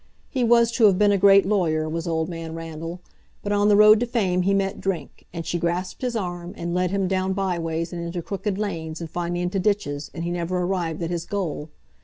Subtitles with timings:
[0.31, 3.01] He was to have been a great lawyer, was Old Man Randall.
[3.43, 6.73] But on the road to fame he met Drink, and she grasped his arm, and
[6.73, 10.31] led him down by ways, and into crooked lanes, and finally into ditches, and he
[10.31, 11.69] never arrived at his goal.